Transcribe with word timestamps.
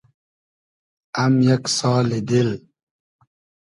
ام 1.23 1.33
یئگ 1.47 1.63
سالی 1.77 2.19
دیل 2.27 2.49